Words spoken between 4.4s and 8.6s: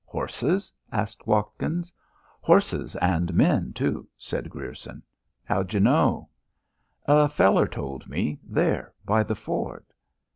Grierson. "How d'yeh know?" "A feller told me